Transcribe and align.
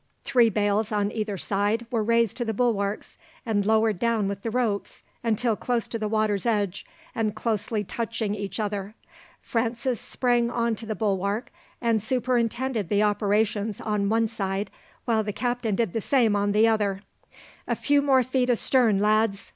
Three 0.23 0.49
bales 0.49 0.91
on 0.91 1.11
either 1.11 1.37
side 1.37 1.85
were 1.91 2.01
raised 2.03 2.35
to 2.37 2.43
the 2.45 2.55
bulwarks, 2.55 3.19
and 3.45 3.63
lowered 3.67 3.99
down 3.99 4.27
with 4.27 4.41
the 4.41 4.49
ropes 4.49 5.03
until 5.23 5.55
close 5.55 5.87
to 5.89 5.99
the 5.99 6.07
water's 6.07 6.47
edge 6.47 6.87
and 7.13 7.35
closely 7.35 7.83
touching 7.83 8.33
each 8.33 8.59
other. 8.59 8.95
Francis 9.43 10.01
sprang 10.01 10.49
on 10.49 10.75
to 10.77 10.87
the 10.87 10.95
bulwark 10.95 11.51
and 11.79 12.01
superintended 12.01 12.89
the 12.89 13.03
operations 13.03 13.79
on 13.79 14.09
one 14.09 14.27
side, 14.27 14.71
while 15.05 15.21
the 15.21 15.31
captain 15.33 15.75
did 15.75 15.93
the 15.93 16.01
same 16.01 16.35
on 16.35 16.51
the 16.51 16.67
other. 16.67 17.01
"A 17.67 17.75
few 17.75 18.01
feet 18.01 18.05
more 18.07 18.25
astern, 18.53 18.97
lads. 18.97 19.49